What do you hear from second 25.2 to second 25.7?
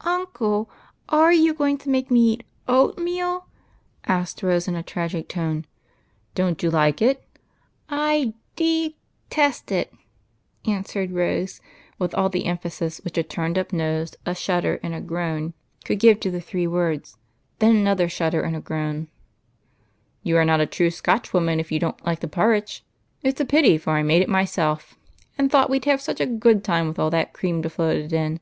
and thought